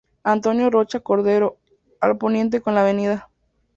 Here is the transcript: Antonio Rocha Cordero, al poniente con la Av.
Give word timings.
Antonio 0.23 0.71
Rocha 0.71 1.01
Cordero, 1.01 1.59
al 1.99 2.17
poniente 2.17 2.59
con 2.59 2.73
la 2.73 2.87
Av. 2.87 3.25